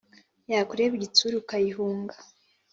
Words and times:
Yakureba 0.51 0.93
igitsure 0.95 1.35
ukayihunga 1.37 2.15